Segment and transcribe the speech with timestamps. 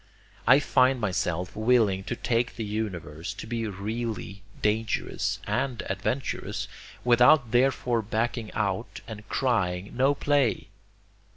[0.47, 6.67] I find myself willing to take the universe to be really dangerous and adventurous,
[7.03, 10.69] without therefore backing out and crying 'no play.'